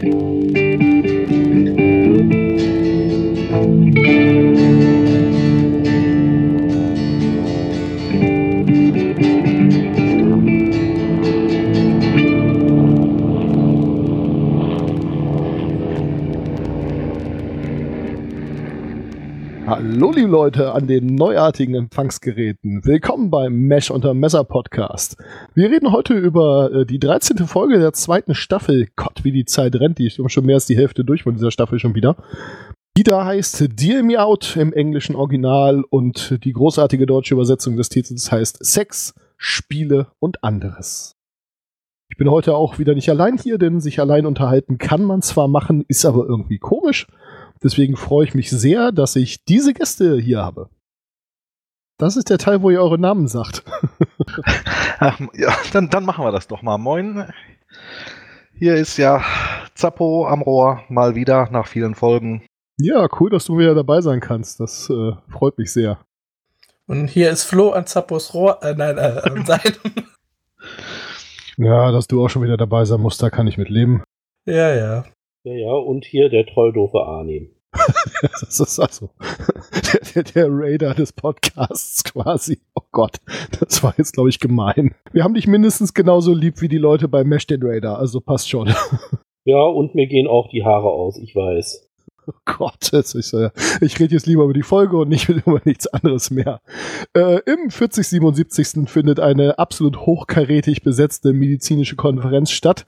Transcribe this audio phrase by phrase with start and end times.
[0.00, 0.59] thank you
[19.92, 22.84] Hallo liebe Leute an den neuartigen Empfangsgeräten.
[22.84, 25.16] Willkommen beim Mesh unter Messer Podcast.
[25.54, 27.38] Wir reden heute über äh, die 13.
[27.48, 28.86] Folge der zweiten Staffel.
[28.94, 29.98] Gott, wie die Zeit rennt.
[29.98, 32.14] Die ist schon mehr als die Hälfte durch von dieser Staffel schon wieder.
[32.96, 37.88] Die da heißt Deal Me Out im englischen Original und die großartige deutsche Übersetzung des
[37.88, 41.16] Titels heißt Sex, Spiele und anderes.
[42.10, 45.48] Ich bin heute auch wieder nicht allein hier, denn sich allein unterhalten kann man zwar
[45.48, 47.08] machen, ist aber irgendwie komisch.
[47.62, 50.70] Deswegen freue ich mich sehr, dass ich diese Gäste hier habe.
[51.98, 53.62] Das ist der Teil, wo ihr eure Namen sagt.
[54.98, 56.78] Ach, ja, dann, dann machen wir das doch mal.
[56.78, 57.30] Moin.
[58.54, 59.22] Hier ist ja
[59.74, 62.42] Zappo am Rohr, mal wieder nach vielen Folgen.
[62.78, 64.60] Ja, cool, dass du wieder dabei sein kannst.
[64.60, 65.98] Das äh, freut mich sehr.
[66.86, 69.92] Und hier ist Flo an Zappos Rohr, äh, nein, äh, an Seiten.
[71.58, 74.02] ja, dass du auch schon wieder dabei sein musst, da kann ich mit leben.
[74.46, 75.04] Ja, ja.
[75.42, 77.50] Ja, ja, und hier der trolldoofe Arnim.
[78.22, 79.10] das ist also
[79.94, 82.58] der, der, der, Raider des Podcasts quasi.
[82.74, 83.16] Oh Gott,
[83.58, 84.94] das war jetzt, glaube ich, gemein.
[85.12, 88.48] Wir haben dich mindestens genauso lieb wie die Leute bei Mesh den Raider, also passt
[88.48, 88.74] schon.
[89.46, 91.90] Ja, und mir gehen auch die Haare aus, ich weiß.
[92.26, 95.86] Oh Gott, ist, äh, ich rede jetzt lieber über die Folge und nicht über nichts
[95.86, 96.60] anderes mehr.
[97.16, 98.88] Äh, Im 4077.
[98.88, 102.84] findet eine absolut hochkarätig besetzte medizinische Konferenz statt.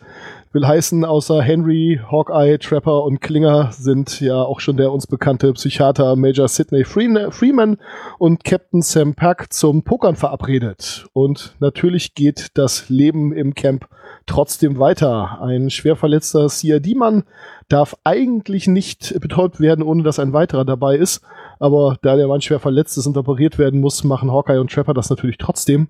[0.53, 5.51] Will heißen, außer Henry, Hawkeye, Trapper und Klinger sind ja auch schon der uns bekannte
[5.55, 7.79] Psychiater Major Sidney Freeman
[8.19, 11.07] und Captain Sam Pack zum Pokern verabredet.
[11.15, 13.89] Und natürlich geht das Leben im Camp
[14.27, 15.41] trotzdem weiter.
[15.41, 17.25] Ein schwer verletzter CRD-Mann
[17.71, 21.23] darf eigentlich nicht betäubt werden, ohne dass ein weiterer dabei ist.
[21.61, 24.93] Aber da der Mann schwer verletzt ist und operiert werden muss, machen Hawkeye und Trapper
[24.93, 25.89] das natürlich trotzdem.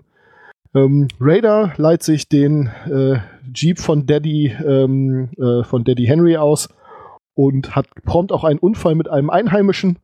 [0.73, 3.17] Ähm, Raider leiht sich den äh,
[3.53, 6.69] Jeep von Daddy, ähm, äh, von Daddy Henry aus
[7.35, 9.97] und hat prompt auch einen Unfall mit einem Einheimischen.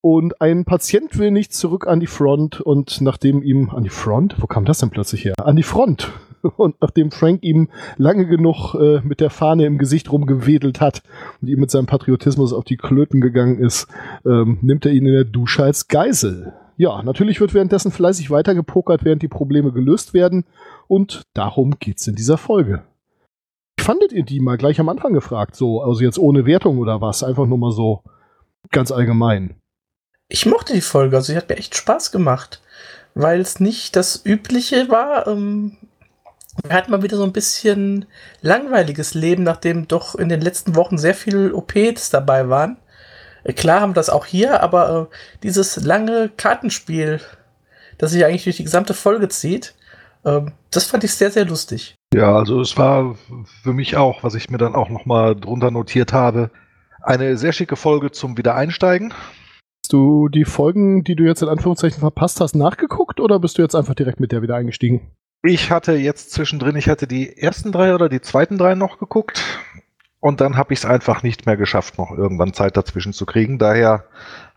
[0.00, 4.36] Und ein Patient will nicht zurück an die Front und nachdem ihm an die Front,
[4.40, 5.34] wo kam das denn plötzlich her?
[5.42, 6.12] An die Front.
[6.56, 11.02] Und nachdem Frank ihm lange genug äh, mit der Fahne im Gesicht rumgewedelt hat
[11.42, 13.88] und ihm mit seinem Patriotismus auf die Klöten gegangen ist,
[14.24, 16.52] ähm, nimmt er ihn in der Dusche als Geisel.
[16.76, 20.44] Ja, natürlich wird währenddessen fleißig weitergepokert, während die Probleme gelöst werden.
[20.88, 22.82] Und darum geht's in dieser Folge.
[23.78, 25.54] Fandet ihr die mal gleich am Anfang gefragt?
[25.54, 27.22] So, also jetzt ohne Wertung oder was?
[27.22, 28.02] Einfach nur mal so
[28.70, 29.54] ganz allgemein.
[30.28, 32.60] Ich mochte die Folge, also sie hat mir echt Spaß gemacht,
[33.14, 35.26] weil es nicht das Übliche war.
[35.26, 35.76] Ähm,
[36.62, 38.06] wir hatten mal wieder so ein bisschen
[38.40, 42.78] langweiliges Leben, nachdem doch in den letzten Wochen sehr viele OPs dabei waren.
[43.44, 47.20] Äh, klar haben wir das auch hier, aber äh, dieses lange Kartenspiel,
[47.96, 49.74] das sich eigentlich durch die gesamte Folge zieht,
[50.70, 51.94] das fand ich sehr, sehr lustig.
[52.14, 53.16] Ja, also es war
[53.62, 56.50] für mich auch, was ich mir dann auch nochmal drunter notiert habe,
[57.02, 59.12] eine sehr schicke Folge zum Wiedereinsteigen.
[59.12, 63.62] Hast du die Folgen, die du jetzt in Anführungszeichen verpasst hast, nachgeguckt oder bist du
[63.62, 65.10] jetzt einfach direkt mit der wieder eingestiegen?
[65.42, 69.42] Ich hatte jetzt zwischendrin, ich hatte die ersten drei oder die zweiten drei noch geguckt
[70.20, 73.58] und dann habe ich es einfach nicht mehr geschafft, noch irgendwann Zeit dazwischen zu kriegen.
[73.58, 74.04] Daher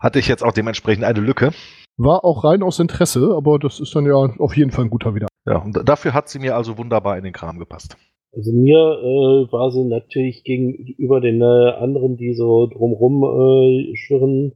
[0.00, 1.52] hatte ich jetzt auch dementsprechend eine Lücke.
[1.96, 5.14] War auch rein aus Interesse, aber das ist dann ja auf jeden Fall ein guter
[5.14, 5.28] wieder.
[5.46, 7.96] Ja, und dafür hat sie mir also wunderbar in den Kram gepasst.
[8.34, 14.52] Also mir äh, war sie natürlich gegenüber den äh, anderen, die so drumrum äh, schwirren,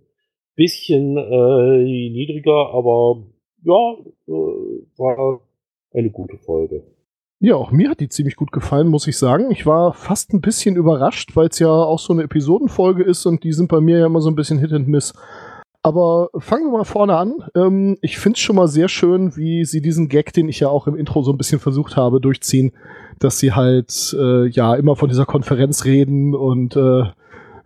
[0.55, 3.27] bisschen äh, niedriger, aber
[3.65, 3.97] ja,
[4.29, 4.33] äh,
[4.97, 5.41] war
[5.93, 6.85] eine gute Folge.
[7.39, 9.51] Ja, auch mir hat die ziemlich gut gefallen, muss ich sagen.
[9.51, 13.45] Ich war fast ein bisschen überrascht, weil es ja auch so eine Episodenfolge ist und
[13.45, 15.13] die sind bei mir ja immer so ein bisschen Hit and Miss.
[15.87, 17.35] Aber fangen wir mal vorne an.
[17.55, 20.69] Ähm, ich finde es schon mal sehr schön, wie sie diesen Gag, den ich ja
[20.69, 22.73] auch im Intro so ein bisschen versucht habe, durchziehen,
[23.21, 27.03] dass sie halt äh, ja immer von dieser Konferenz reden und äh,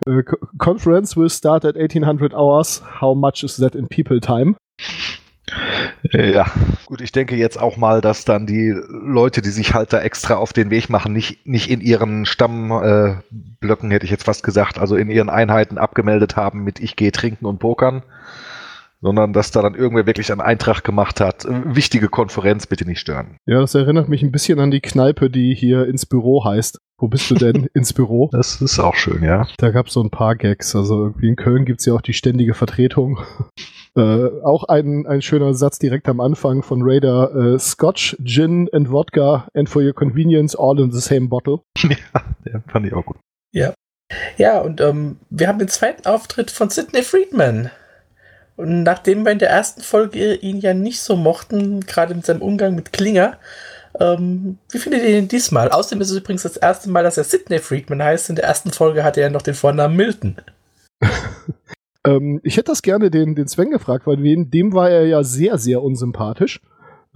[0.04, 0.22] äh,
[0.58, 2.82] Conference will start at 1800 hours.
[3.00, 4.54] How much is that in people time?
[6.12, 6.46] Ja,
[6.86, 10.34] gut, ich denke jetzt auch mal, dass dann die Leute, die sich halt da extra
[10.36, 14.78] auf den Weg machen, nicht, nicht in ihren Stammblöcken, äh, hätte ich jetzt fast gesagt,
[14.78, 18.02] also in ihren Einheiten abgemeldet haben mit ich gehe trinken und pokern,
[19.00, 21.46] sondern dass da dann irgendwer wirklich einen Eintrag gemacht hat.
[21.48, 23.36] Wichtige Konferenz, bitte nicht stören.
[23.46, 26.78] Ja, das erinnert mich ein bisschen an die Kneipe, die hier ins Büro heißt.
[26.98, 27.66] Wo bist du denn?
[27.74, 28.28] ins Büro?
[28.30, 29.48] Das ist auch schön, ja.
[29.56, 30.76] Da gab es so ein paar Gags.
[30.76, 33.18] Also irgendwie in Köln gibt es ja auch die ständige Vertretung.
[33.96, 37.34] Äh, auch ein, ein schöner Satz direkt am Anfang von Raider.
[37.34, 41.62] Äh, Scotch, Gin and Wodka and for your convenience all in the same bottle.
[41.82, 43.16] Ja, der fand ich auch gut.
[43.52, 43.74] Ja.
[44.36, 47.72] Ja, und ähm, wir haben den zweiten Auftritt von Sidney Friedman.
[48.60, 52.42] Und nachdem wir in der ersten Folge ihn ja nicht so mochten, gerade mit seinem
[52.42, 53.38] Umgang mit Klinger,
[53.98, 55.70] ähm, wie findet ihr ihn diesmal?
[55.70, 58.28] Außerdem ist es übrigens das erste Mal, dass er Sidney Friedman heißt.
[58.28, 60.36] In der ersten Folge hatte er noch den Vornamen Milton.
[62.06, 65.58] ähm, ich hätte das gerne den, den Sven gefragt, weil dem war er ja sehr,
[65.58, 66.60] sehr unsympathisch.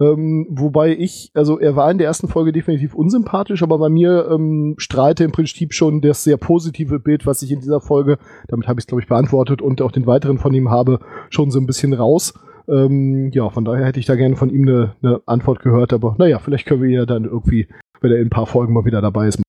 [0.01, 4.27] Ähm, wobei ich, also er war in der ersten Folge definitiv unsympathisch, aber bei mir
[4.29, 8.17] ähm, strahlte im Prinzip schon das sehr positive Bild, was ich in dieser Folge,
[8.49, 10.99] damit habe ich es glaube ich beantwortet und auch den weiteren von ihm habe,
[11.29, 12.33] schon so ein bisschen raus.
[12.67, 16.15] Ähm, ja, von daher hätte ich da gerne von ihm eine, eine Antwort gehört, aber
[16.17, 17.69] naja, vielleicht können wir ja dann irgendwie,
[18.01, 19.41] wenn er in ein paar Folgen mal wieder dabei ist,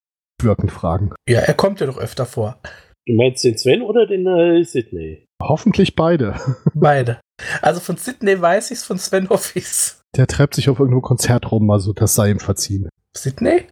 [0.43, 1.11] wirkend fragen.
[1.29, 2.59] Ja, er kommt ja doch öfter vor.
[3.07, 5.27] Du meinst den Sven oder den äh, Sydney?
[5.43, 6.35] Hoffentlich beide.
[6.75, 7.21] Beide.
[7.63, 10.01] Also von Sydney weiß ich's, von Sven hoffe ich's.
[10.17, 12.89] Der treibt sich auf irgendeinem Konzert rum, also das sei ihm verziehen.
[13.15, 13.67] Sydney?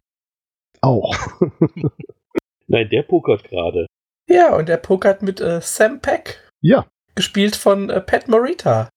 [0.81, 1.15] Auch.
[2.67, 3.87] Nein, der pokert gerade.
[4.29, 6.47] Ja, und er pokert mit äh, Sam Peck.
[6.61, 6.85] Ja.
[7.15, 8.89] Gespielt von äh, Pat Morita.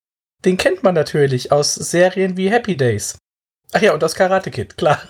[0.45, 3.19] Den kennt man natürlich aus Serien wie Happy Days.
[3.73, 5.03] Ach ja, und aus Karate Kid, klar.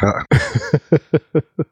[0.00, 0.24] Ja,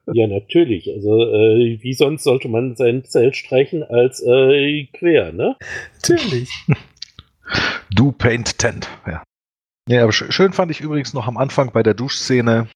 [0.12, 0.88] ja natürlich.
[0.92, 5.56] Also, äh, wie sonst sollte man sein Zelt streichen als äh, quer, ne?
[5.94, 6.50] Natürlich.
[7.90, 9.22] Du Paint Tent, ja.
[9.88, 12.68] Ja, aber schön fand ich übrigens noch am Anfang bei der Duschszene,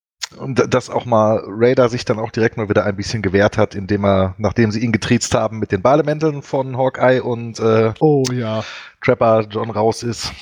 [0.69, 4.07] dass auch mal Raider sich dann auch direkt mal wieder ein bisschen gewehrt hat, indem
[4.07, 8.65] er, nachdem sie ihn getriezt haben mit den Bademänteln von Hawkeye und äh, oh ja.
[9.03, 10.33] Trapper John raus ist.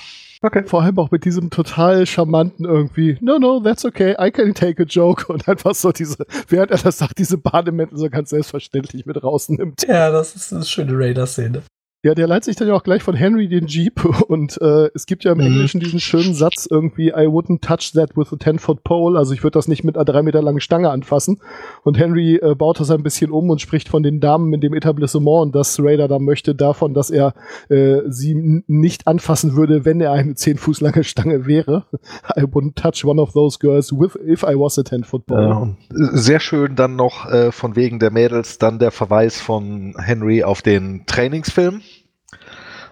[0.43, 0.63] Okay.
[0.65, 4.83] Vor allem auch mit diesem total charmanten irgendwie, no, no, that's okay, I can take
[4.83, 5.31] a joke.
[5.31, 9.83] Und einfach so diese, während er das sagt, diese Bademäntel so ganz selbstverständlich mit rausnimmt.
[9.87, 11.63] Ja, das ist eine schöne Raider-Szene.
[12.03, 15.05] Ja, der leitet sich dann ja auch gleich von Henry den Jeep und äh, es
[15.05, 15.45] gibt ja im mhm.
[15.45, 19.43] Englischen diesen schönen Satz irgendwie, I wouldn't touch that with a 10-foot pole, also ich
[19.43, 21.43] würde das nicht mit einer drei Meter langen Stange anfassen.
[21.83, 24.73] Und Henry äh, baut das ein bisschen um und spricht von den Damen in dem
[24.73, 27.35] Etablissement und das Raider da möchte davon, dass er
[27.69, 31.85] äh, sie nicht anfassen würde, wenn er eine 10 Fuß lange Stange wäre.
[32.35, 35.43] I wouldn't touch one of those girls with, if I was a 10-foot pole.
[35.43, 35.69] Ja.
[35.91, 40.63] Sehr schön dann noch äh, von wegen der Mädels dann der Verweis von Henry auf
[40.63, 41.83] den Trainingsfilm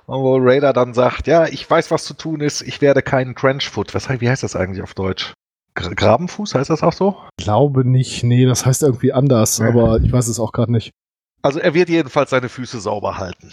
[0.09, 3.95] wo Raider dann sagt, ja, ich weiß, was zu tun ist, ich werde keinen Trenchfoot.
[3.95, 5.35] Was, wie heißt das eigentlich auf Deutsch?
[5.75, 7.17] Grabenfuß, heißt das auch so?
[7.37, 9.69] Glaube nicht, nee, das heißt irgendwie anders, ja.
[9.69, 10.91] aber ich weiß es auch gerade nicht.
[11.43, 13.53] Also er wird jedenfalls seine Füße sauber halten.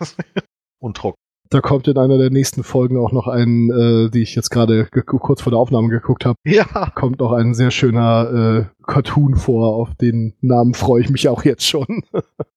[0.78, 1.16] Und trocken.
[1.48, 4.86] Da kommt in einer der nächsten Folgen auch noch ein, äh, die ich jetzt gerade
[4.86, 6.36] kurz vor der Aufnahme geguckt habe.
[6.44, 6.90] Ja.
[6.94, 11.44] Kommt noch ein sehr schöner äh, Cartoon vor, auf den Namen freue ich mich auch
[11.44, 12.02] jetzt schon.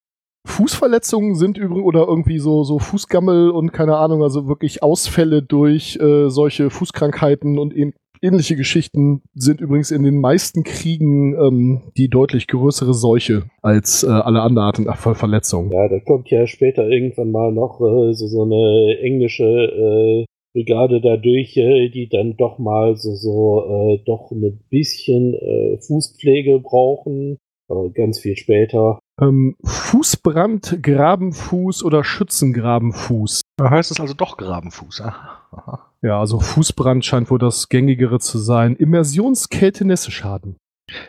[0.47, 5.97] Fußverletzungen sind übrigens oder irgendwie so, so Fußgammel und keine Ahnung, also wirklich Ausfälle durch
[6.01, 7.73] äh, solche Fußkrankheiten und
[8.21, 14.07] ähnliche Geschichten sind übrigens in den meisten Kriegen ähm, die deutlich größere Seuche als äh,
[14.07, 15.71] alle anderen Arten von Verletzungen.
[15.71, 21.01] Ja, da kommt ja später irgendwann mal noch äh, so, so eine englische äh, Brigade
[21.01, 27.37] dadurch, äh, die dann doch mal so, so äh, doch ein bisschen äh, Fußpflege brauchen.
[27.69, 28.99] Aber ganz viel später.
[29.19, 33.41] Ähm, Fußbrand, Grabenfuß oder Schützengrabenfuß.
[33.57, 35.01] Da heißt es also doch Grabenfuß.
[35.01, 35.91] Aha.
[36.01, 38.75] Ja, also Fußbrand scheint wohl das gängigere zu sein.
[38.75, 40.57] Immersionskälte Nässeschaden.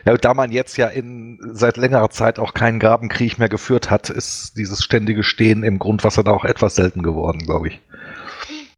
[0.05, 4.09] Ja, da man jetzt ja in seit längerer Zeit auch keinen Grabenkrieg mehr geführt hat,
[4.09, 7.79] ist dieses ständige Stehen im Grundwasser da auch etwas selten geworden, glaube ich.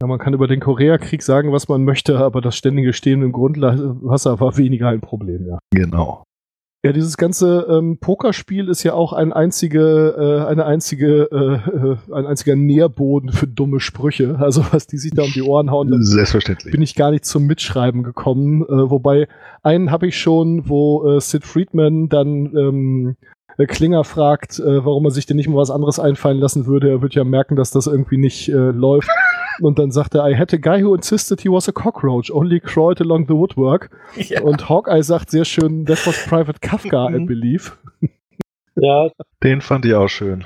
[0.00, 3.32] Ja, man kann über den Koreakrieg sagen, was man möchte, aber das ständige Stehen im
[3.32, 5.58] Grundwasser war weniger ein Problem, ja.
[5.72, 6.24] Genau.
[6.84, 12.26] Ja, dieses ganze ähm, Pokerspiel ist ja auch ein einzige, äh, eine einzige, äh, ein
[12.26, 14.36] einziger Nährboden für dumme Sprüche.
[14.40, 16.72] Also was die sich da um die Ohren hauen, Selbstverständlich.
[16.72, 18.62] bin ich gar nicht zum Mitschreiben gekommen.
[18.62, 19.28] Äh, wobei
[19.62, 25.04] einen habe ich schon, wo äh, Sid Friedman dann ähm, äh, Klinger fragt, äh, warum
[25.04, 26.90] er sich denn nicht mal was anderes einfallen lassen würde.
[26.90, 29.08] Er wird ja merken, dass das irgendwie nicht äh, läuft.
[29.60, 32.58] Und dann sagt er, I had a guy who insisted he was a cockroach, only
[32.58, 33.90] crawled along the woodwork.
[34.16, 34.40] Ja.
[34.42, 37.26] Und Hawkeye sagt sehr schön, that was Private Kafka, I mhm.
[37.26, 37.72] believe.
[38.74, 39.10] Ja.
[39.42, 40.44] Den fand ich auch schön.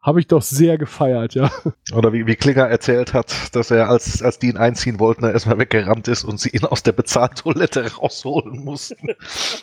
[0.00, 1.50] Habe ich doch sehr gefeiert, ja.
[1.92, 5.32] Oder wie, wie Klinger erzählt hat, dass er, als, als die ihn einziehen wollten, er
[5.32, 9.08] erstmal weggerannt ist und sie ihn aus der Bezahltoilette rausholen mussten.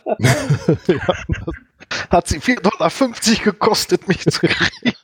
[0.06, 1.00] ja,
[2.10, 4.96] hat sie 4,50 Dollar gekostet, mich zu kriegen.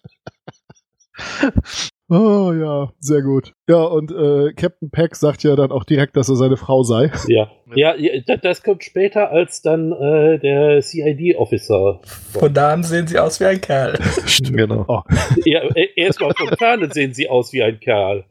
[2.09, 3.53] Oh ja, sehr gut.
[3.67, 7.11] Ja, und äh, Captain Peck sagt ja dann auch direkt, dass er seine Frau sei.
[7.27, 7.95] Ja, ja,
[8.41, 12.01] das kommt später als dann äh, der CID-Officer.
[12.03, 13.97] Von da an sehen sie aus wie ein Kerl.
[14.25, 14.85] Stimmt, genau.
[14.88, 15.01] Oh.
[15.45, 15.61] Ja,
[15.95, 18.25] erstmal von Ferne sehen sie aus wie ein Kerl.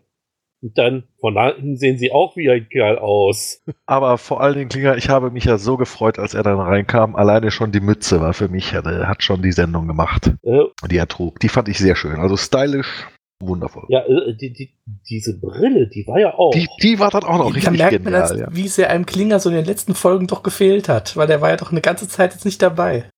[0.62, 3.62] Und dann von hinten sehen sie auch wie ein Kerl aus.
[3.86, 7.16] Aber vor allen Dingen, Klinger, ich habe mich ja so gefreut, als er dann reinkam.
[7.16, 10.98] Alleine schon die Mütze war für mich, er hat schon die Sendung gemacht, Äh, die
[10.98, 11.40] er trug.
[11.40, 12.16] Die fand ich sehr schön.
[12.16, 13.06] Also stylisch,
[13.42, 13.84] wundervoll.
[13.88, 14.74] ja, äh, die, die,
[15.08, 16.52] diese Brille, die war ja auch.
[16.52, 18.20] Die, die war dann auch noch da richtig merkt man, genial.
[18.28, 18.48] das, ja.
[18.50, 21.48] wie sehr einem Klinger so in den letzten Folgen doch gefehlt hat, weil der war
[21.48, 23.08] ja doch eine ganze Zeit jetzt nicht dabei.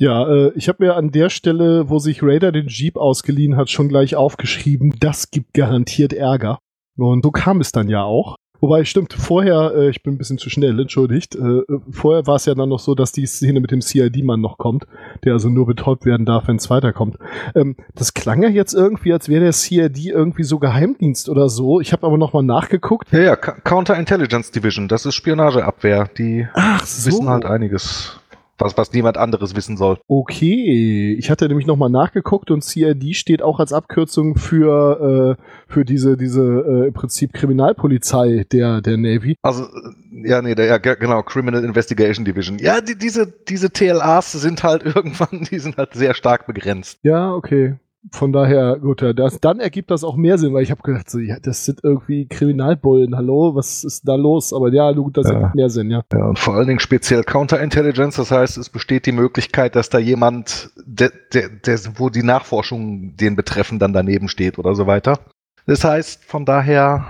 [0.00, 3.68] Ja, äh, ich habe mir an der Stelle, wo sich Raider den Jeep ausgeliehen hat,
[3.70, 6.58] schon gleich aufgeschrieben, das gibt garantiert Ärger.
[6.96, 8.36] Und so kam es dann ja auch.
[8.60, 12.34] Wobei, stimmt, vorher, äh, ich bin ein bisschen zu schnell, entschuldigt, äh, äh, vorher war
[12.36, 14.84] es ja dann noch so, dass die Szene mit dem CID-Mann noch kommt,
[15.24, 17.18] der also nur betäubt werden darf, wenn es weiterkommt.
[17.54, 21.80] Ähm, das klang ja jetzt irgendwie, als wäre der CID irgendwie so Geheimdienst oder so.
[21.80, 23.12] Ich habe aber nochmal nachgeguckt.
[23.12, 26.10] Ja, ja, Co- Counterintelligence Division, das ist Spionageabwehr.
[26.18, 27.10] Die Ach so.
[27.12, 28.18] wissen halt einiges,
[28.58, 29.98] was, was niemand anderes wissen soll.
[30.08, 35.84] Okay, ich hatte nämlich nochmal nachgeguckt und CID steht auch als Abkürzung für, äh, für
[35.84, 39.36] diese, diese äh, im Prinzip Kriminalpolizei der, der Navy.
[39.42, 42.58] Also, äh, ja, nee, der, ja, ge- genau, Criminal Investigation Division.
[42.58, 46.98] Ja, die, diese, diese TLAs sind halt irgendwann, die sind halt sehr stark begrenzt.
[47.02, 47.76] Ja, okay.
[48.12, 51.10] Von daher, gut, ja, das, dann ergibt das auch mehr Sinn, weil ich habe gedacht,
[51.10, 54.52] so, ja, das sind irgendwie Kriminalbullen, hallo, was ist da los?
[54.52, 55.34] Aber ja, gut, das Ja.
[55.34, 56.02] ergibt mehr Sinn, ja.
[56.12, 59.98] Ja, und vor allen Dingen speziell Counterintelligence, das heißt, es besteht die Möglichkeit, dass da
[59.98, 65.18] jemand, der, der, der, wo die Nachforschung den betreffen, dann daneben steht oder so weiter.
[65.66, 67.04] Das heißt, von daher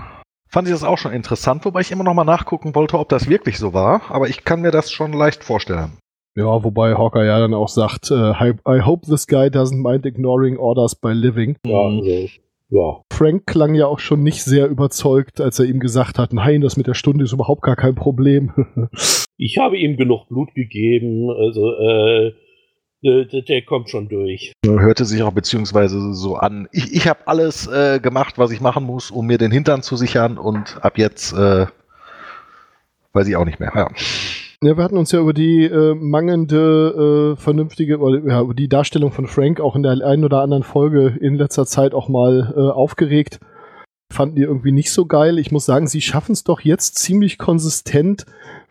[0.49, 3.29] fand ich das auch schon interessant, wobei ich immer noch mal nachgucken wollte, ob das
[3.29, 5.91] wirklich so war, aber ich kann mir das schon leicht vorstellen.
[6.35, 10.05] Ja, wobei Hawker ja dann auch sagt, äh, I, I hope this guy doesn't mind
[10.05, 11.57] ignoring orders by living.
[11.65, 12.03] ja, also,
[12.69, 13.01] ja.
[13.11, 16.77] Frank klang ja auch schon nicht sehr überzeugt, als er ihm gesagt hat, nein, das
[16.77, 18.51] mit der Stunde ist überhaupt gar kein Problem.
[19.41, 22.33] Ich habe ihm genug Blut gegeben, also äh,
[23.01, 24.51] der, der- der kommt schon durch.
[24.65, 26.67] Hörte sich auch beziehungsweise so an.
[26.73, 29.95] Ich, ich habe alles äh, gemacht, was ich machen muss, um mir den Hintern zu
[29.95, 31.67] sichern und ab jetzt äh,
[33.13, 33.71] weiß ich auch nicht mehr.
[33.73, 33.87] Ja.
[34.61, 38.67] Ja, wir hatten uns ja über die äh, mangelnde, äh, vernünftige, oder ja, über die
[38.67, 42.53] Darstellung von Frank auch in der einen oder anderen Folge in letzter Zeit auch mal
[42.57, 43.39] äh, aufgeregt.
[44.11, 45.39] Fanden die irgendwie nicht so geil.
[45.39, 48.25] Ich muss sagen, sie schaffen es doch jetzt ziemlich konsistent,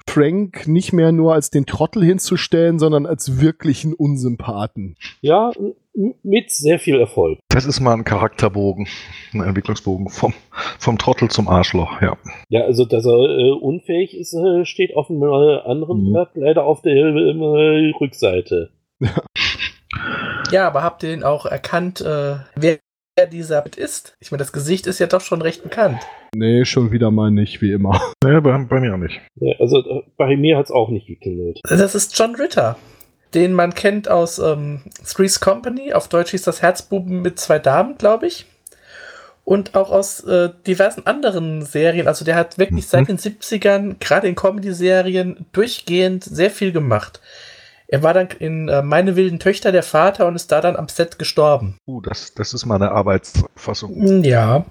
[0.06, 4.96] Frank nicht mehr nur als den Trottel hinzustellen, sondern als wirklichen Unsympathen.
[5.22, 5.52] Ja,
[6.22, 7.38] mit sehr viel Erfolg.
[7.48, 8.86] Das ist mal ein Charakterbogen,
[9.32, 10.32] ein Entwicklungsbogen vom,
[10.78, 12.16] vom Trottel zum Arschloch, ja.
[12.48, 16.12] Ja, also dass er äh, unfähig ist, äh, steht auf einem äh, anderen Mhm.
[16.12, 18.70] Blatt leider auf der äh, Rückseite.
[20.50, 22.78] Ja, aber habt ihr denn auch erkannt, äh, wer
[23.32, 24.16] dieser ist?
[24.20, 25.98] Ich meine, das Gesicht ist ja doch schon recht bekannt.
[26.34, 28.00] Nee, schon wieder mal nicht, wie immer.
[28.24, 29.20] Nee, bei, bei mir auch nicht.
[29.36, 31.60] Ja, also äh, bei mir hat's auch nicht geklingelt.
[31.68, 32.76] Das ist John Ritter,
[33.34, 35.92] den man kennt aus ähm, Three's Company.
[35.92, 38.46] Auf Deutsch hieß das Herzbuben mit zwei Damen, glaube ich.
[39.44, 42.06] Und auch aus äh, diversen anderen Serien.
[42.06, 42.88] Also der hat wirklich Mhm.
[42.88, 47.20] seit den 70ern, gerade in Comedy-Serien, durchgehend sehr viel gemacht.
[47.90, 50.88] Er war dann in äh, Meine wilden Töchter der Vater und ist da dann am
[50.88, 51.78] Set gestorben.
[51.86, 53.94] Uh, das, das ist meine Arbeitsfassung.
[53.94, 54.66] Hm, Ja.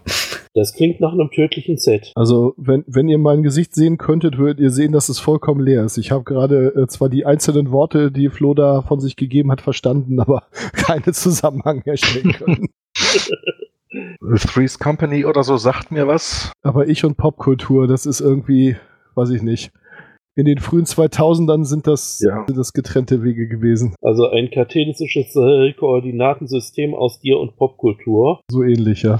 [0.57, 2.11] Das klingt nach einem tödlichen Set.
[2.15, 5.83] Also, wenn, wenn ihr mein Gesicht sehen könntet, würdet ihr sehen, dass es vollkommen leer
[5.83, 5.99] ist.
[5.99, 9.61] Ich habe gerade äh, zwar die einzelnen Worte, die Flo da von sich gegeben hat,
[9.61, 12.69] verstanden, aber keine Zusammenhang herstellen können.
[14.39, 16.51] Three's Company oder so sagt mir was.
[16.63, 18.75] aber ich und Popkultur, das ist irgendwie,
[19.13, 19.71] weiß ich nicht.
[20.35, 22.45] In den frühen 2000ern sind das, Ja.
[22.47, 23.93] sind das getrennte Wege gewesen.
[24.01, 28.41] Also ein kartesisches äh, Koordinatensystem aus dir und Popkultur.
[28.49, 29.19] So ähnlich, ja.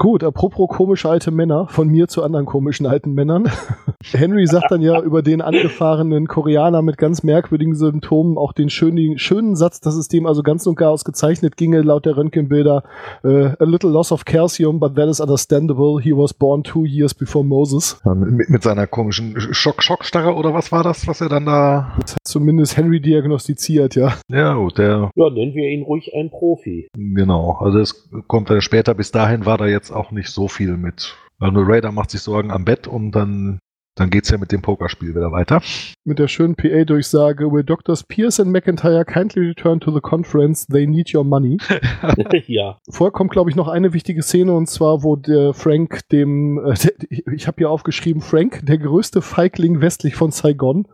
[0.00, 3.50] Gut, apropos komische alte Männer, von mir zu anderen komischen alten Männern.
[4.12, 9.18] Henry sagt dann ja über den angefahrenen Koreaner mit ganz merkwürdigen Symptomen auch den schönen,
[9.18, 12.84] schönen Satz, dass es dem also ganz und gar ausgezeichnet ginge, laut der Röntgenbilder.
[13.24, 16.00] Äh, a little loss of calcium, but that is understandable.
[16.00, 18.00] He was born two years before Moses.
[18.04, 21.96] Ja, Mit, mit seiner komischen Schock, Schockstarre oder was war das, was er dann da.
[22.00, 24.14] Das hat zumindest Henry diagnostiziert, ja.
[24.28, 25.10] Ja, gut, der.
[25.16, 26.88] Ja, nennen wir ihn ruhig einen Profi.
[26.96, 27.58] Genau.
[27.58, 31.16] Also es kommt dann später, bis dahin war da jetzt auch nicht so viel mit.
[31.38, 33.58] Also Raider macht sich Sorgen am Bett und dann,
[33.98, 35.60] dann geht's ja mit dem Pokerspiel wieder weiter.
[36.04, 40.86] Mit der schönen PA-Durchsage, Will Doctors Pierce and McIntyre kindly return to the conference, they
[40.86, 41.58] need your money.
[42.46, 42.78] ja.
[42.88, 46.74] Vorher kommt, glaube ich, noch eine wichtige Szene und zwar, wo der Frank dem, äh,
[46.74, 46.92] der,
[47.32, 50.86] ich habe hier aufgeschrieben, Frank, der größte Feigling westlich von Saigon,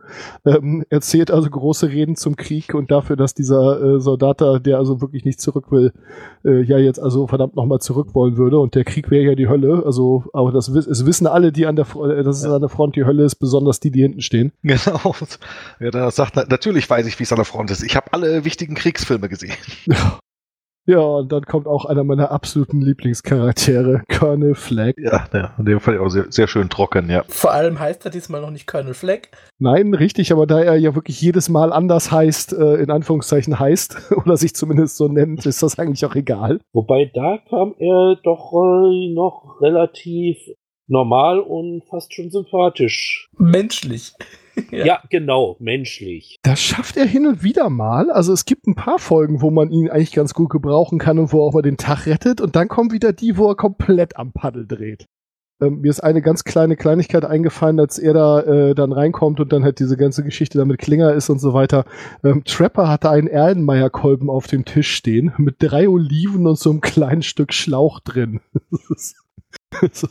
[0.45, 4.77] ähm, erzählt also große Reden zum Krieg und dafür, dass dieser äh, Soldat da, der
[4.79, 5.93] also wirklich nicht zurück will,
[6.43, 9.47] äh, ja jetzt also verdammt nochmal zurück wollen würde und der Krieg wäre ja die
[9.47, 12.69] Hölle, also, aber das es wissen alle, die an der, äh, dass es an der
[12.69, 14.51] Front die Hölle ist, besonders die, die hinten stehen.
[14.63, 15.15] Genau.
[15.79, 17.83] Ja, da sagt, na- natürlich weiß ich, wie es an der Front ist.
[17.83, 19.53] Ich habe alle wichtigen Kriegsfilme gesehen.
[20.87, 25.01] Ja, und dann kommt auch einer meiner absoluten Lieblingscharaktere, Colonel Flagg.
[25.01, 27.23] Ja, ja in dem Fall auch sehr, sehr schön trocken, ja.
[27.27, 29.29] Vor allem heißt er diesmal noch nicht Colonel Flagg.
[29.57, 34.11] Nein, richtig, aber da er ja wirklich jedes Mal anders heißt, äh, in Anführungszeichen heißt,
[34.15, 36.59] oder sich zumindest so nennt, ist das eigentlich auch egal.
[36.71, 40.37] Wobei da kam er doch äh, noch relativ
[40.87, 43.29] normal und fast schon sympathisch.
[43.37, 44.13] Menschlich.
[44.71, 44.85] Ja.
[44.85, 45.01] ja.
[45.09, 46.39] genau, menschlich.
[46.41, 48.09] Das schafft er hin und wieder mal.
[48.09, 51.33] Also es gibt ein paar Folgen, wo man ihn eigentlich ganz gut gebrauchen kann und
[51.33, 52.39] wo er auch mal den Tag rettet.
[52.39, 55.07] Und dann kommen wieder die, wo er komplett am Paddel dreht.
[55.61, 59.53] Ähm, mir ist eine ganz kleine Kleinigkeit eingefallen, als er da äh, dann reinkommt und
[59.53, 61.85] dann halt diese ganze Geschichte damit Klinger ist und so weiter.
[62.23, 66.81] Ähm, Trapper hatte einen Erlenmeyer-Kolben auf dem Tisch stehen mit drei Oliven und so einem
[66.81, 68.41] kleinen Stück Schlauch drin.
[68.69, 68.95] so,
[69.91, 70.07] so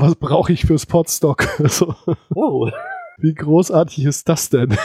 [0.00, 1.42] was brauche ich fürs Potstock.
[1.64, 1.94] so.
[2.34, 2.70] Oh.
[3.18, 4.76] Wie großartig ist das denn?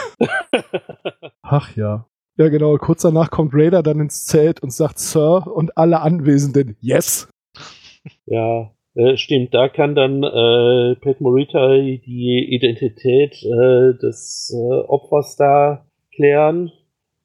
[1.41, 2.07] Ach ja.
[2.37, 2.77] Ja, genau.
[2.77, 7.29] Kurz danach kommt Raider dann ins Zelt und sagt Sir und alle Anwesenden Yes.
[8.25, 9.53] Ja, äh, stimmt.
[9.53, 15.85] Da kann dann äh, Pat Morita die Identität äh, des äh, Opfers da
[16.15, 16.71] klären.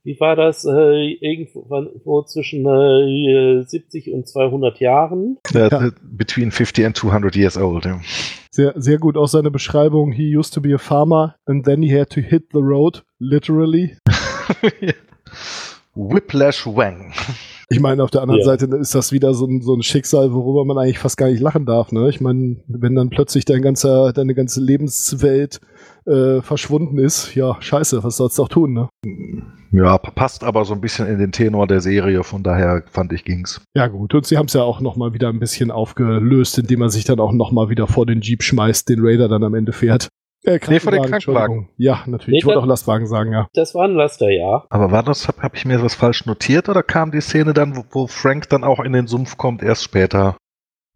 [0.05, 0.65] Wie war das?
[0.65, 5.39] Äh, irgendwo zwischen äh, 70 und 200 Jahren?
[5.53, 7.85] Ja, between 50 and 200 years old.
[7.85, 8.01] Ja.
[8.51, 10.11] Sehr, sehr gut auch seine Beschreibung.
[10.11, 13.97] He used to be a farmer and then he had to hit the road, literally.
[15.95, 17.13] Whiplash Wang.
[17.69, 18.47] Ich meine, auf der anderen ja.
[18.47, 21.41] Seite ist das wieder so ein, so ein Schicksal, worüber man eigentlich fast gar nicht
[21.41, 21.93] lachen darf.
[21.93, 22.09] Ne?
[22.11, 25.61] Ich meine, wenn dann plötzlich dein ganzer, deine ganze Lebenswelt
[26.07, 28.89] äh, verschwunden ist, ja, scheiße, was sollst du auch tun, ne?
[29.71, 33.25] Ja, passt aber so ein bisschen in den Tenor der Serie, von daher fand ich
[33.25, 33.63] ging's.
[33.75, 36.91] Ja gut, und sie haben es ja auch nochmal wieder ein bisschen aufgelöst, indem er
[36.91, 40.09] sich dann auch nochmal wieder vor den Jeep schmeißt, den Raider dann am Ende fährt.
[40.45, 41.69] Äh, nee, vor den Krankenwagen.
[41.77, 42.27] Ja, natürlich.
[42.33, 43.47] Nee, ich wollte auch Lastwagen sagen, ja.
[43.55, 44.65] Das war ein Laster, ja.
[44.71, 47.77] Aber war das, habe hab ich mir das falsch notiert oder kam die Szene dann,
[47.77, 50.37] wo, wo Frank dann auch in den Sumpf kommt, erst später?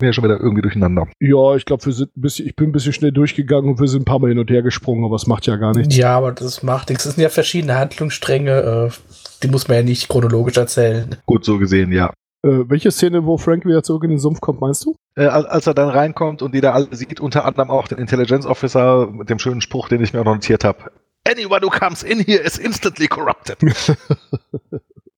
[0.02, 1.08] Ja schon wieder irgendwie durcheinander.
[1.20, 3.88] Ja, ich glaube, wir sind ein bisschen, ich bin ein bisschen schnell durchgegangen und wir
[3.88, 5.96] sind ein paar Mal hin und her gesprungen, aber es macht ja gar nichts.
[5.96, 7.06] Ja, aber das macht nichts.
[7.06, 8.90] Es sind ja verschiedene Handlungsstränge, äh,
[9.42, 11.16] die muss man ja nicht chronologisch erzählen.
[11.26, 12.12] Gut, so gesehen, ja.
[12.42, 14.96] Äh, welche Szene, wo Frank wieder zurück in den Sumpf kommt, meinst du?
[15.16, 18.46] Äh, als er dann reinkommt und die da alle sieht, unter anderem auch den Intelligence
[18.46, 20.90] Officer mit dem schönen Spruch, den ich mir auch notiert habe.
[21.28, 23.58] Anyone who comes in here is instantly corrupted.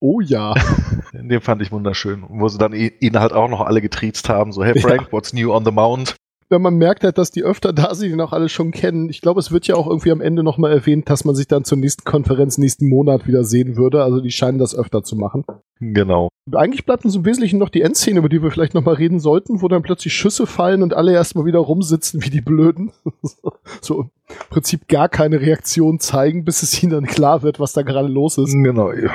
[0.01, 0.55] Oh ja.
[1.13, 2.25] Den fand ich wunderschön.
[2.29, 4.53] Wo sie dann ihn halt auch noch alle getriezt haben.
[4.53, 5.13] So, hey Frank, ja.
[5.13, 6.17] what's new on the mount?
[6.51, 9.11] Ja, man merkt halt, dass die öfter da sind, die noch alle schon kennen.
[9.11, 11.65] Ich glaube, es wird ja auch irgendwie am Ende nochmal erwähnt, dass man sich dann
[11.65, 14.03] zur nächsten Konferenz nächsten Monat wieder sehen würde.
[14.03, 15.45] Also die scheinen das öfter zu machen.
[15.79, 16.29] Genau.
[16.55, 19.61] Eigentlich bleibt uns im Wesentlichen noch die Endszene, über die wir vielleicht nochmal reden sollten,
[19.61, 22.93] wo dann plötzlich Schüsse fallen und alle erstmal wieder rumsitzen wie die Blöden.
[23.83, 24.11] so im
[24.49, 28.39] Prinzip gar keine Reaktion zeigen, bis es ihnen dann klar wird, was da gerade los
[28.39, 28.55] ist.
[28.55, 29.11] Genau, ja.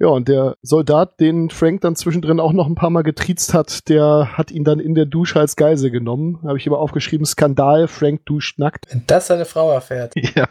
[0.00, 3.88] Ja, und der Soldat, den Frank dann zwischendrin auch noch ein paar Mal getriezt hat,
[3.88, 6.38] der hat ihn dann in der Dusche als Geise genommen.
[6.44, 8.86] Habe ich aber aufgeschrieben, Skandal, Frank duscht nackt.
[8.90, 10.14] Wenn das seine Frau erfährt.
[10.34, 10.46] Ja,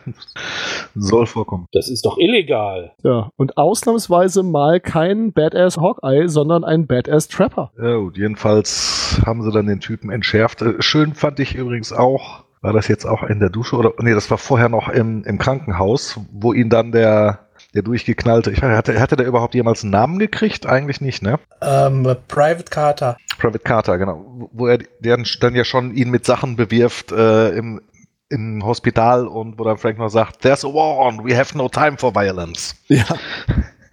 [0.96, 1.68] soll vorkommen.
[1.72, 2.94] Das ist doch illegal.
[3.04, 7.72] Ja, und ausnahmsweise mal kein Badass Hawkeye, sondern ein Badass Trapper.
[7.82, 10.62] Ja, gut, jedenfalls haben sie dann den Typen entschärft.
[10.62, 14.14] Äh, schön fand ich übrigens auch, war das jetzt auch in der Dusche oder, nee,
[14.14, 18.52] das war vorher noch im, im Krankenhaus, wo ihn dann der der durchgeknallte.
[18.52, 20.66] Ich hatte, hatte der überhaupt jemals einen Namen gekriegt?
[20.66, 21.40] Eigentlich nicht, ne?
[21.62, 23.18] Ähm, Private Carter.
[23.38, 24.50] Private Carter, genau.
[24.52, 27.82] Wo er der dann ja schon ihn mit Sachen bewirft äh, im,
[28.30, 31.70] im Hospital und wo dann Frank noch sagt, There's a war on, we have no
[31.70, 32.76] time for violence.
[32.88, 33.06] Ja.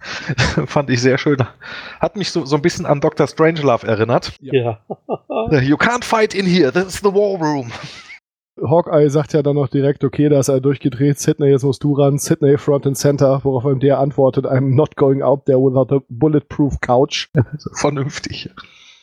[0.67, 1.37] Fand ich sehr schön.
[1.99, 3.27] Hat mich so, so ein bisschen an Dr.
[3.27, 4.33] Strangelove erinnert.
[4.39, 4.79] Ja.
[5.61, 7.71] you can't fight in here, this is the war room.
[8.61, 11.93] Hawkeye sagt ja dann noch direkt, okay, da ist er durchgedreht, Sidney, jetzt musst du
[11.93, 15.93] ran, Sidney Front and Center, worauf ihm der antwortet, I'm not going out there without
[15.93, 17.29] a bulletproof couch.
[17.73, 18.49] Vernünftig.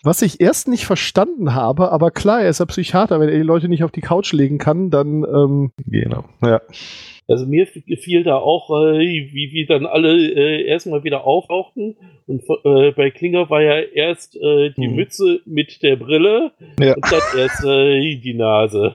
[0.04, 3.42] Was ich erst nicht verstanden habe, aber klar, er ist ein Psychiater, wenn er die
[3.42, 6.60] Leute nicht auf die Couch legen kann, dann ähm Genau, ja.
[7.28, 11.96] Also mir gefiel da auch, äh, wie, wie dann alle äh, erstmal wieder auftauchten.
[12.26, 14.96] Und äh, bei Klinger war ja erst äh, die hm.
[14.96, 16.94] Mütze mit der Brille ja.
[16.94, 18.94] und dann erst äh, die Nase.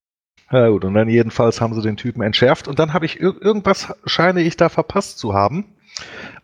[0.52, 3.36] Ja gut, und dann jedenfalls haben sie den Typen entschärft und dann habe ich ir
[3.42, 5.66] irgendwas scheine ich da verpasst zu haben.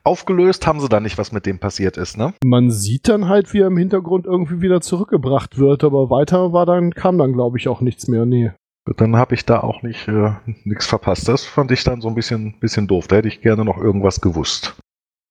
[0.03, 2.33] Aufgelöst haben sie dann nicht, was mit dem passiert ist, ne?
[2.43, 6.65] Man sieht dann halt, wie er im Hintergrund irgendwie wieder zurückgebracht wird, aber weiter war
[6.65, 8.51] dann, kam dann, glaube ich, auch nichts mehr, nee.
[8.97, 10.31] Dann habe ich da auch nicht äh,
[10.65, 11.29] nichts verpasst.
[11.29, 13.07] Das fand ich dann so ein bisschen, bisschen doof.
[13.07, 14.75] Da hätte ich gerne noch irgendwas gewusst.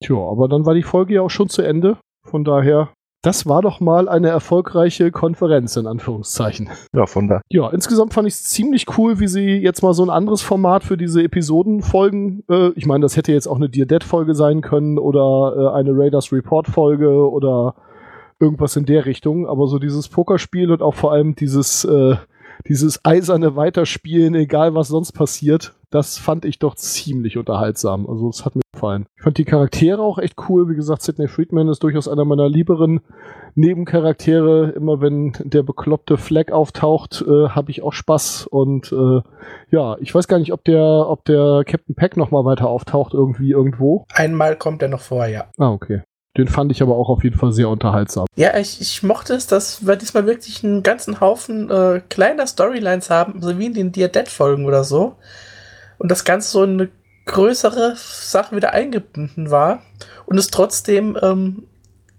[0.03, 1.99] Tja, aber dann war die Folge ja auch schon zu Ende.
[2.25, 6.69] Von daher das war doch mal eine erfolgreiche Konferenz, in Anführungszeichen.
[6.93, 7.41] Ja, von da.
[7.51, 10.83] Ja, insgesamt fand ich es ziemlich cool, wie sie jetzt mal so ein anderes Format
[10.83, 14.99] für diese Episodenfolgen, äh, ich meine, das hätte jetzt auch eine Dear Dead-Folge sein können
[14.99, 17.77] oder äh, eine Raiders Report-Folge oder
[18.41, 22.17] irgendwas in der Richtung, aber so dieses Pokerspiel und auch vor allem dieses, äh,
[22.69, 28.09] dieses eiserne Weiterspielen, egal was sonst passiert, das fand ich doch ziemlich unterhaltsam.
[28.09, 29.07] Also es hat mir gefallen.
[29.17, 30.69] Ich fand die Charaktere auch echt cool.
[30.69, 33.01] Wie gesagt, Sidney Friedman ist durchaus einer meiner lieberen
[33.55, 34.71] Nebencharaktere.
[34.71, 38.47] Immer wenn der bekloppte Flag auftaucht, äh, habe ich auch Spaß.
[38.47, 39.21] Und äh,
[39.71, 43.12] ja, ich weiß gar nicht, ob der, ob der Captain Peck noch mal weiter auftaucht
[43.12, 44.07] irgendwie irgendwo.
[44.15, 45.51] Einmal kommt er noch vor, ja.
[45.59, 46.03] Ah, okay.
[46.37, 48.27] Den fand ich aber auch auf jeden Fall sehr unterhaltsam.
[48.37, 53.11] Ja, ich, ich mochte es, dass wir diesmal wirklich einen ganzen Haufen äh, kleiner Storylines
[53.11, 55.16] haben, so wie in den Dear Dead-Folgen oder so.
[55.99, 56.88] Und das Ganze so in eine
[57.27, 59.83] größere Sache wieder eingebunden war
[60.27, 61.64] und es trotzdem ähm,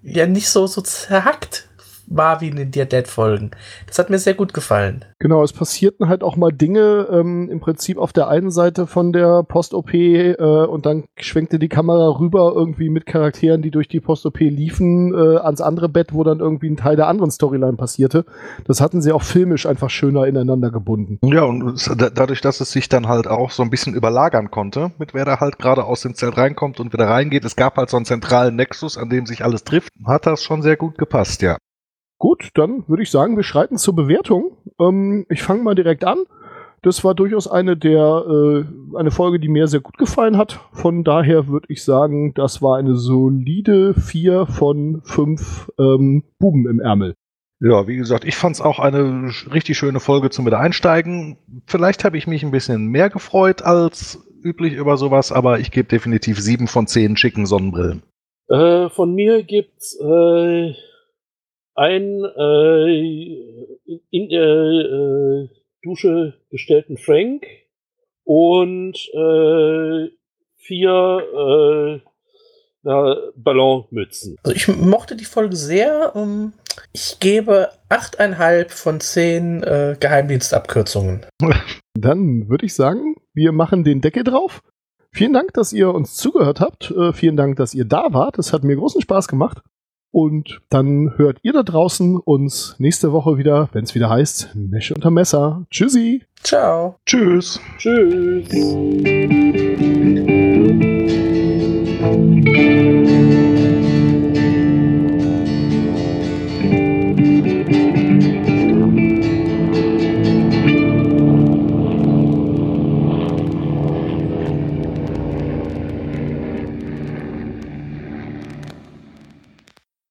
[0.03, 1.67] ja nicht so, so zerhackt
[2.07, 3.51] war wie in den Dear Dead Folgen.
[3.87, 5.05] Das hat mir sehr gut gefallen.
[5.19, 9.13] Genau, es passierten halt auch mal Dinge ähm, im Prinzip auf der einen Seite von
[9.13, 13.99] der Post-OP äh, und dann schwenkte die Kamera rüber irgendwie mit Charakteren, die durch die
[13.99, 18.25] Post-OP liefen, äh, ans andere Bett, wo dann irgendwie ein Teil der anderen Storyline passierte.
[18.65, 21.19] Das hatten sie auch filmisch einfach schöner ineinander gebunden.
[21.23, 25.13] Ja, und dadurch, dass es sich dann halt auch so ein bisschen überlagern konnte, mit
[25.13, 27.97] wer da halt gerade aus dem Zelt reinkommt und wieder reingeht, es gab halt so
[27.97, 31.57] einen zentralen Nexus, an dem sich alles trifft, hat das schon sehr gut gepasst, ja.
[32.23, 34.55] Gut, dann würde ich sagen, wir schreiten zur Bewertung.
[34.79, 36.19] Ähm, ich fange mal direkt an.
[36.81, 40.61] Das war durchaus eine der äh, eine Folge, die mir sehr gut gefallen hat.
[40.71, 46.79] Von daher würde ich sagen, das war eine solide 4 von 5 ähm, Buben im
[46.79, 47.15] Ärmel.
[47.59, 51.35] Ja, wie gesagt, ich fand es auch eine richtig schöne Folge zum Wiedereinsteigen.
[51.65, 55.89] Vielleicht habe ich mich ein bisschen mehr gefreut als üblich über sowas, aber ich gebe
[55.89, 58.01] definitiv 7 von 10 schicken Sonnenbrillen.
[58.47, 60.73] Äh, von mir gibt's äh,
[61.75, 62.87] ein äh,
[64.09, 65.49] in der äh,
[65.83, 67.45] Dusche gestellten Frank
[68.23, 70.09] und äh,
[70.57, 72.09] vier äh,
[72.83, 74.37] na, Ballonmützen.
[74.43, 76.15] Also ich mochte die Folge sehr.
[76.15, 76.53] Um,
[76.91, 81.25] ich gebe 8,5 von 10 äh, Geheimdienstabkürzungen.
[81.95, 84.61] Dann würde ich sagen, wir machen den Deckel drauf.
[85.11, 86.91] Vielen Dank, dass ihr uns zugehört habt.
[86.91, 88.39] Äh, vielen Dank, dass ihr da wart.
[88.39, 89.61] Es hat mir großen Spaß gemacht.
[90.13, 94.93] Und dann hört ihr da draußen uns nächste Woche wieder, wenn es wieder heißt, Mesche
[94.93, 95.65] unter Messer.
[95.71, 96.21] Tschüssi.
[96.43, 96.99] Ciao.
[97.03, 97.59] Tschüss.
[97.79, 98.47] Tschüss.